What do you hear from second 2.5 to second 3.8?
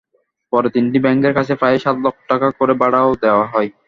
করে ভাড়াও দেওয়া হয়।